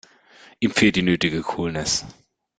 Ihm 0.59 0.71
fehlt 0.71 0.95
die 0.95 1.03
nötige 1.03 1.43
Coolness. 1.43 2.07